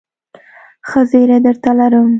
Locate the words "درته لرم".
1.45-2.07